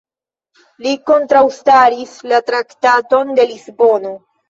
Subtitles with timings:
[0.85, 4.21] Li kontraŭstaris la Traktaton de Lisbono.